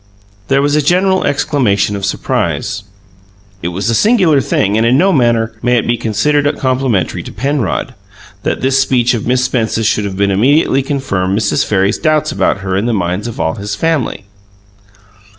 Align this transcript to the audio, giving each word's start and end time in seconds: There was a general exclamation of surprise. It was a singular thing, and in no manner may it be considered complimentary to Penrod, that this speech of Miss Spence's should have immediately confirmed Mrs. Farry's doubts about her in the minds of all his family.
There 0.47 0.63
was 0.63 0.75
a 0.75 0.81
general 0.81 1.25
exclamation 1.25 1.95
of 1.95 2.05
surprise. 2.05 2.85
It 3.61 3.67
was 3.67 3.87
a 3.87 3.93
singular 3.93 4.41
thing, 4.41 4.75
and 4.75 4.83
in 4.83 4.97
no 4.97 5.13
manner 5.13 5.53
may 5.61 5.77
it 5.77 5.85
be 5.85 5.95
considered 5.95 6.57
complimentary 6.57 7.21
to 7.21 7.31
Penrod, 7.31 7.93
that 8.41 8.61
this 8.61 8.79
speech 8.79 9.13
of 9.13 9.27
Miss 9.27 9.43
Spence's 9.43 9.85
should 9.85 10.05
have 10.05 10.19
immediately 10.19 10.81
confirmed 10.81 11.37
Mrs. 11.37 11.63
Farry's 11.63 11.99
doubts 11.99 12.31
about 12.31 12.61
her 12.61 12.75
in 12.75 12.87
the 12.87 12.93
minds 12.93 13.27
of 13.27 13.39
all 13.39 13.53
his 13.53 13.75
family. 13.75 14.25